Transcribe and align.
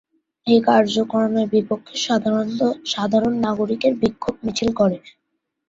এ 0.47 0.55
কার্যক্রমের 0.65 1.47
বিপক্ষে 1.53 1.95
সাধারণ 2.93 3.33
নাগরিক 3.45 3.81
বিক্ষোভ 4.01 4.35
মিছিল 4.45 4.69
করে। 4.79 4.97